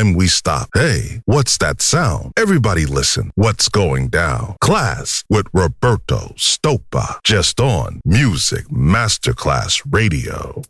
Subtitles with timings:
[0.00, 0.70] Time we stop.
[0.72, 2.32] Hey, what's that sound?
[2.34, 3.30] Everybody listen.
[3.34, 4.56] What's going down?
[4.62, 7.18] Klass with Roberto Stoppa.
[7.22, 10.62] Just on Music Masterclass Radio.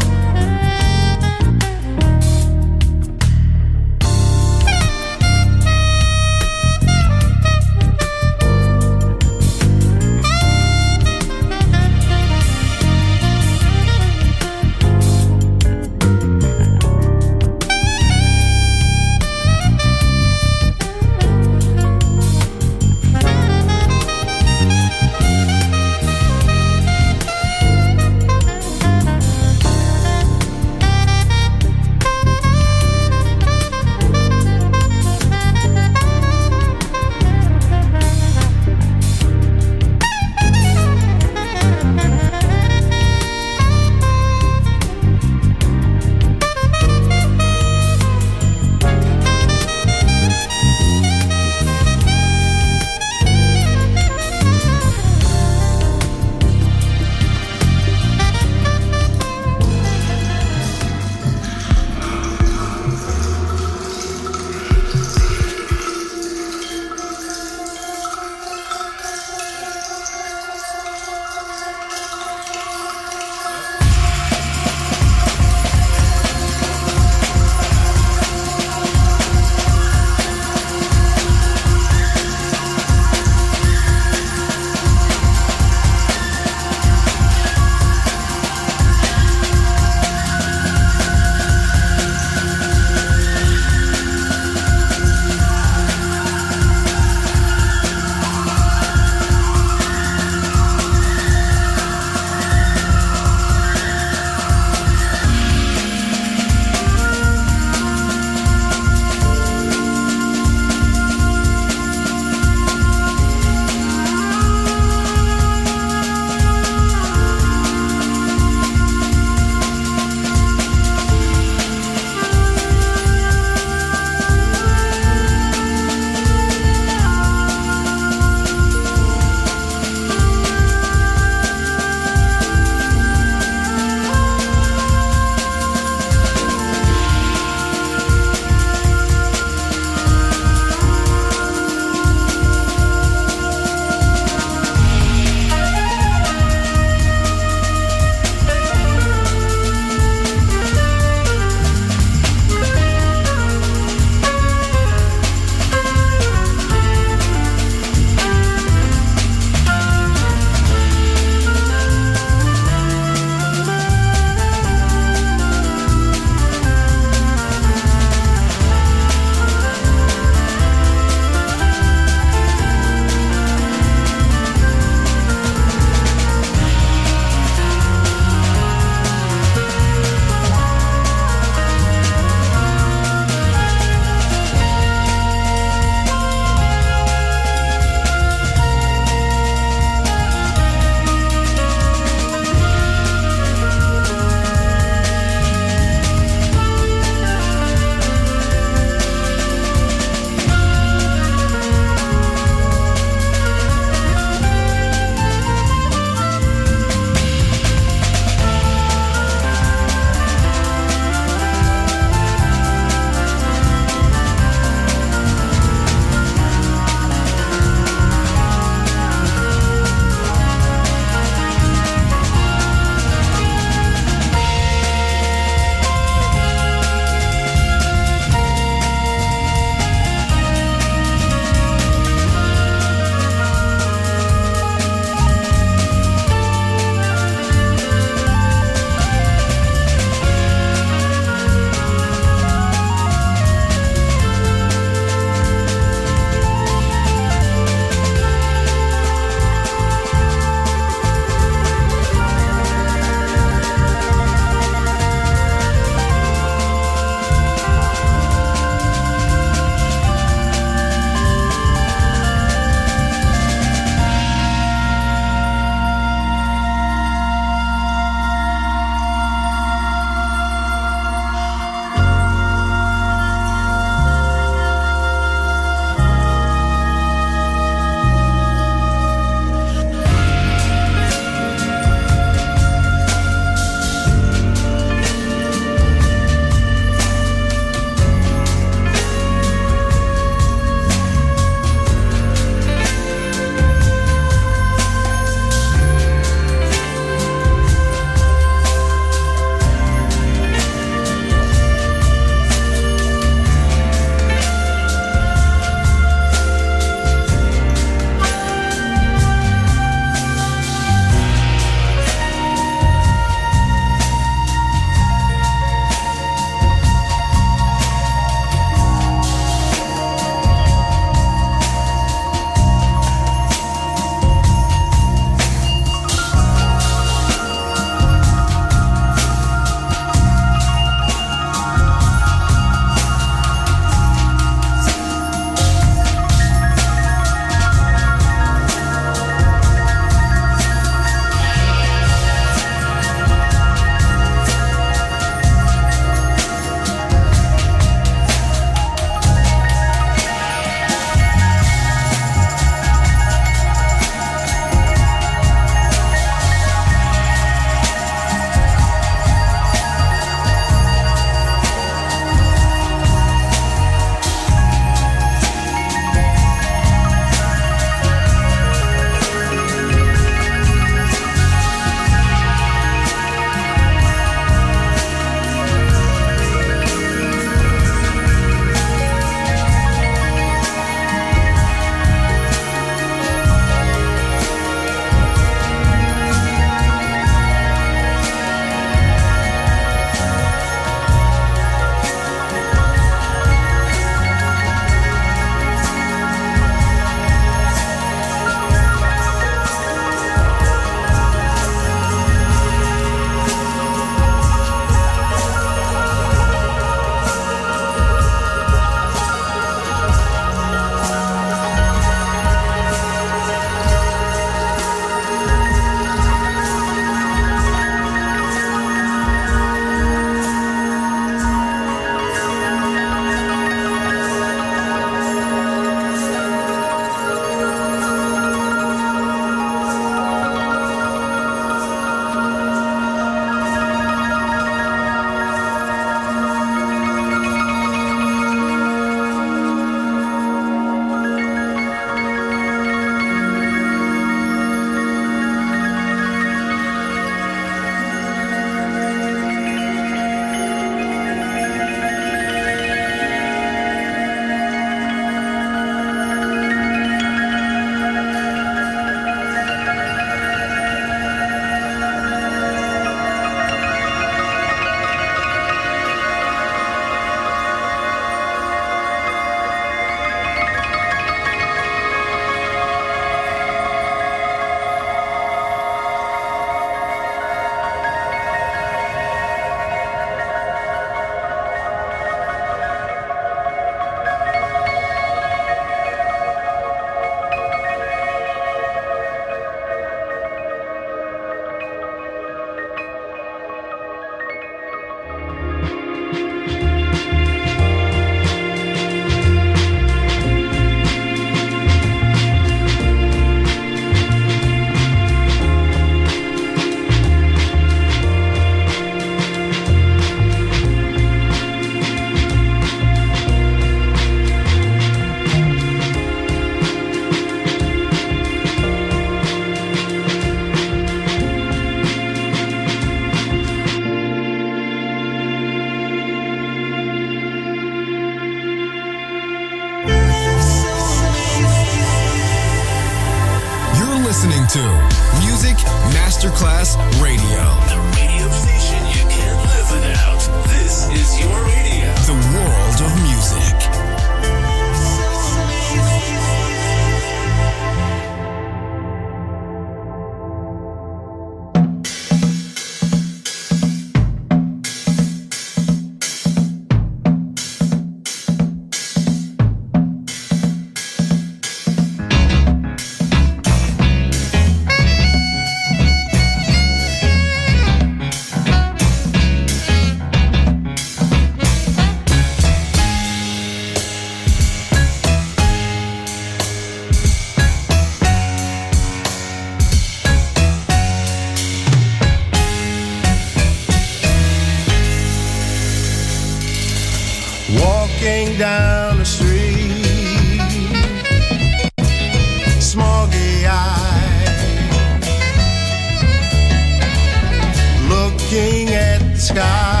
[599.41, 600.00] Sky,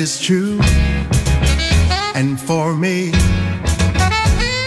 [0.00, 0.58] is true?
[2.14, 3.12] And for me,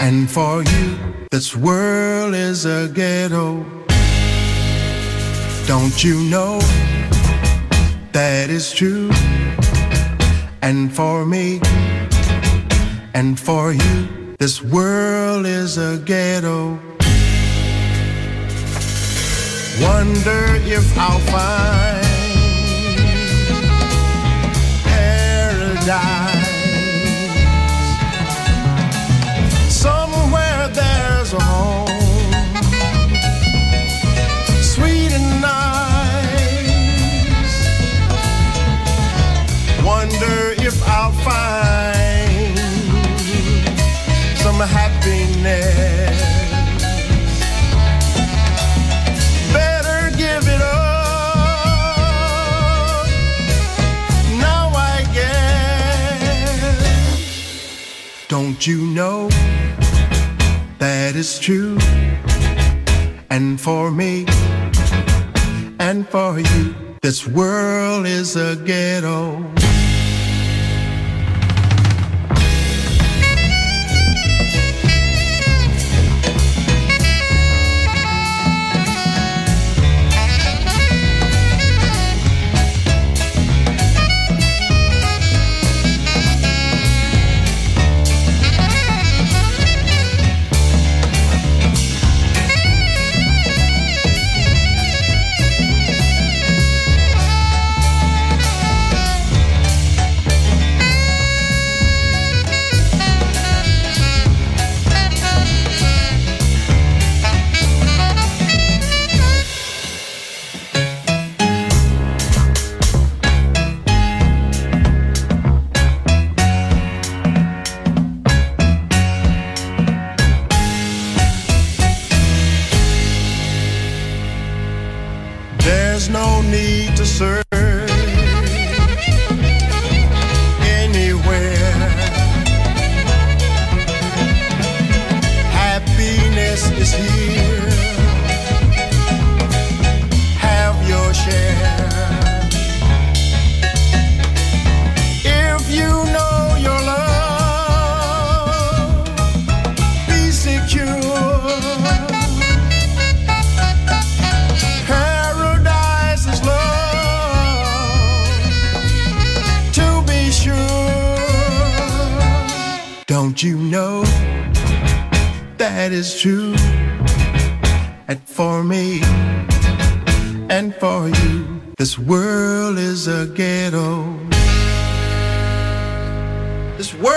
[0.00, 0.98] and for you,
[1.32, 3.64] this world is a ghetto.
[5.66, 6.60] Don't you know
[8.12, 9.10] that is true?
[10.62, 11.60] And for me,
[13.12, 16.78] and for you, this world is a ghetto.
[19.82, 20.44] Wonder
[20.76, 22.03] if I'll find
[29.68, 31.88] somewhere there's a home,
[34.62, 36.24] sweet and nice.
[39.84, 42.56] Wonder if I'll find
[44.38, 46.03] some happiness.
[58.54, 59.28] Don't you know
[60.78, 61.76] that is true?
[63.28, 64.26] And for me,
[65.80, 69.42] and for you, this world is a ghetto.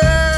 [0.03, 0.36] World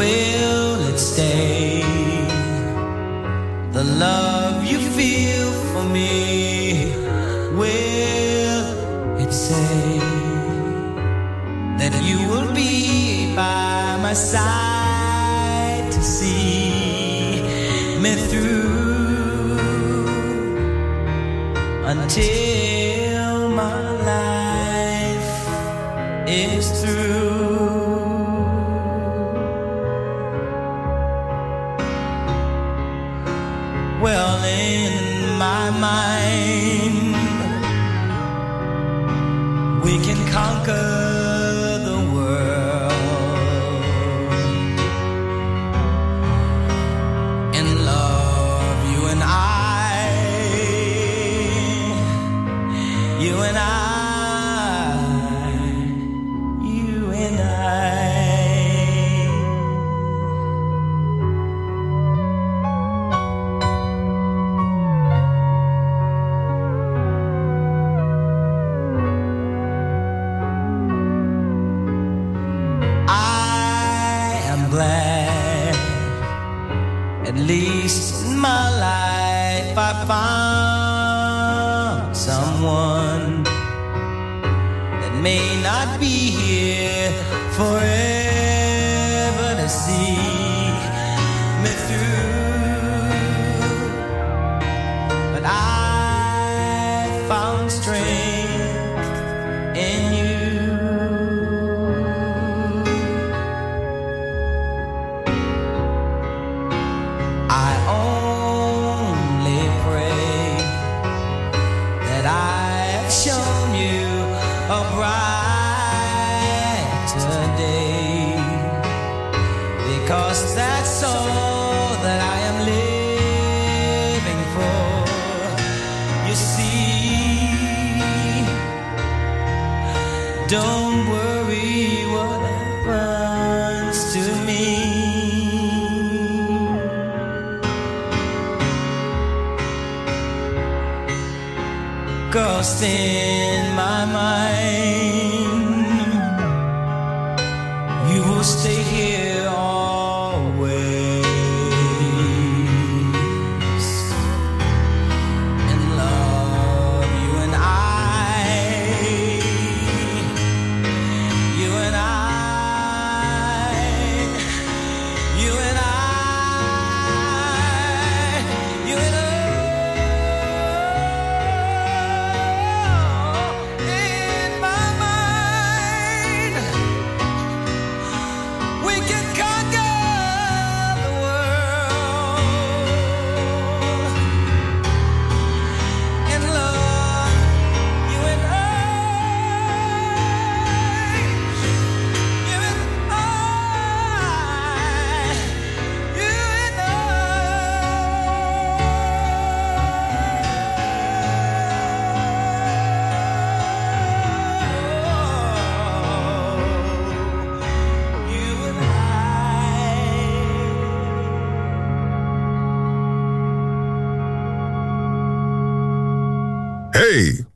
[0.00, 1.82] will it stay?
[3.76, 6.10] The love you feel for me,
[7.60, 8.66] will
[9.24, 9.98] it say
[11.80, 17.42] that you will be by my side to see
[18.02, 18.59] me through?
[40.32, 40.99] 唱歌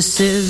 [0.00, 0.49] This is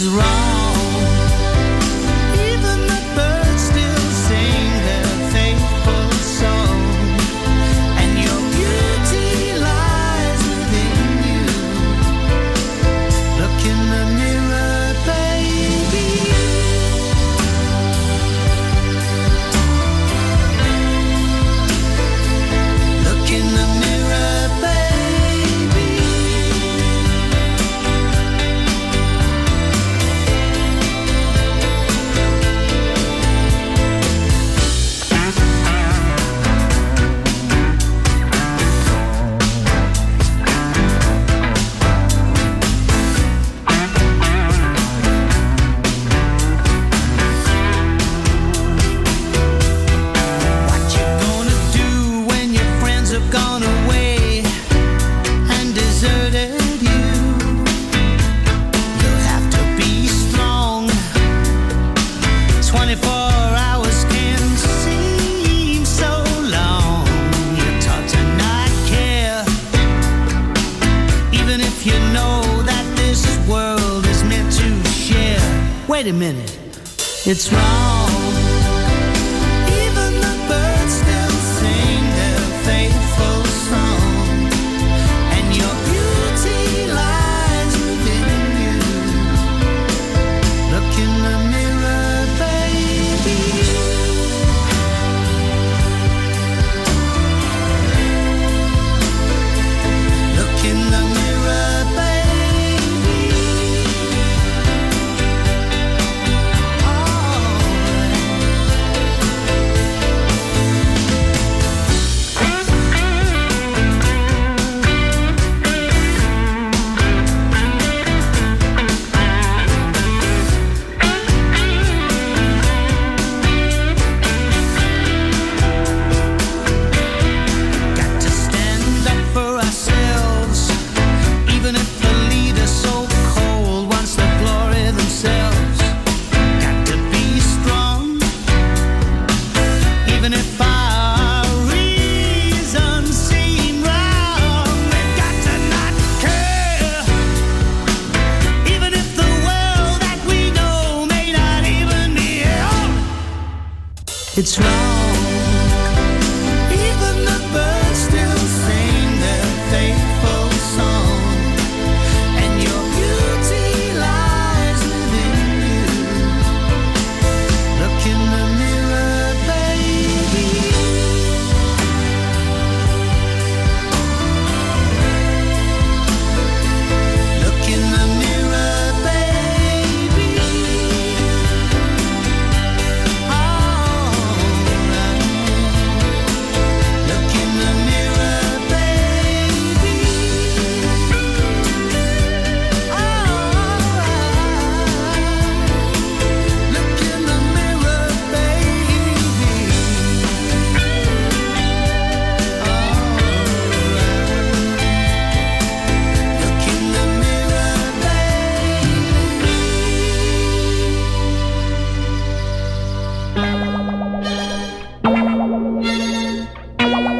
[216.80, 217.19] Bye.